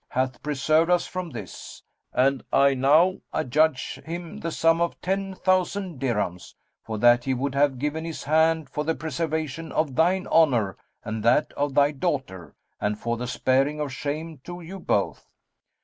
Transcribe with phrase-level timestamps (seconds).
[0.09, 5.99] hath preserved us from this, and I now adjudge him the sum of ten thousand
[5.99, 10.75] dirhams, for that he would have given his hand for the preservation of thine honour
[11.05, 15.29] and that of thy daughter and for the sparing of shame to you both.